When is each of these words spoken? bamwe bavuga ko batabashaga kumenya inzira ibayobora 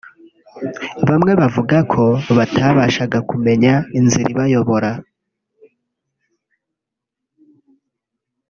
bamwe 1.09 1.31
bavuga 1.41 1.77
ko 1.91 2.03
batabashaga 2.37 3.17
kumenya 3.29 3.73
inzira 3.97 4.27
ibayobora 4.33 4.91